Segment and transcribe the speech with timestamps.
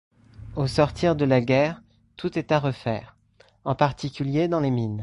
[0.55, 1.79] Au sortir de la guerre,
[2.17, 3.15] tout est à refaire,
[3.65, 4.99] en particulier dans les mines.